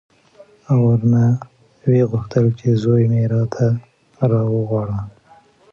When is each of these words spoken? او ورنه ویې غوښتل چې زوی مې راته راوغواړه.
او 0.69 0.79
ورنه 0.87 1.23
ویې 1.87 2.03
غوښتل 2.11 2.45
چې 2.59 2.67
زوی 2.83 3.03
مې 3.11 3.21
راته 3.33 3.67
راوغواړه. 4.31 4.99